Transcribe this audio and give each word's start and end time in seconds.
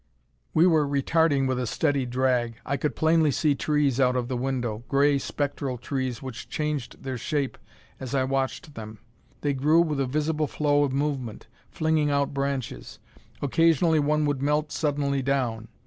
We 0.55 0.65
were 0.65 0.87
retarding 0.87 1.45
with 1.47 1.59
a 1.59 1.67
steady 1.67 2.07
drag. 2.07 2.55
I 2.65 2.75
could 2.75 2.95
plainly 2.95 3.29
see 3.29 3.53
trees 3.53 3.99
out 3.99 4.15
of 4.15 4.29
the 4.29 4.35
window 4.35 4.83
gray, 4.87 5.19
spectral 5.19 5.77
trees 5.77 6.23
which 6.23 6.49
changed 6.49 7.03
their 7.03 7.19
shape 7.19 7.55
as 7.99 8.15
I 8.15 8.23
watched 8.23 8.73
them. 8.73 8.97
They 9.41 9.53
grew 9.53 9.81
with 9.81 9.99
a 9.99 10.07
visible 10.07 10.47
flow 10.47 10.83
of 10.83 10.91
movement, 10.91 11.45
flinging 11.69 12.09
out 12.09 12.33
branches. 12.33 12.97
Occasionally 13.43 13.99
one 13.99 14.25
would 14.25 14.41
melt 14.41 14.71
suddenly 14.71 15.21
down. 15.21 15.67